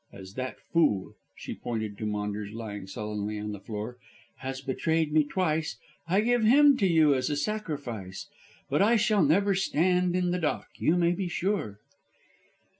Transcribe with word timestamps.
As 0.11 0.33
that 0.33 0.59
fool," 0.73 1.13
she 1.35 1.53
pointed 1.53 1.95
to 1.99 2.07
Maunders 2.07 2.53
lying 2.53 2.87
sullenly 2.87 3.37
on 3.37 3.51
the 3.51 3.59
floor, 3.59 3.99
"has 4.37 4.59
betrayed 4.59 5.13
me 5.13 5.23
twice 5.23 5.77
I 6.07 6.21
give 6.21 6.43
him 6.43 6.75
to 6.77 6.87
you 6.87 7.13
as 7.13 7.29
a 7.29 7.35
sacrifice. 7.35 8.27
But 8.67 8.81
I 8.81 8.95
shall 8.95 9.21
never 9.23 9.53
stand 9.53 10.15
in 10.15 10.31
the 10.31 10.39
dock, 10.39 10.69
you 10.77 10.95
may 10.95 11.11
be 11.11 11.27
sure." 11.27 11.81